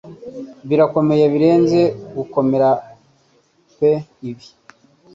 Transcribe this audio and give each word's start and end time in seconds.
Birakomeye 0.67 1.25
birenze 1.33 1.81
gukomera 2.17 2.69
pe 3.77 3.91
ibi 4.29 4.47